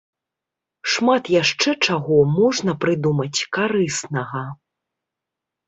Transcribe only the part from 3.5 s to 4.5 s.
карыснага.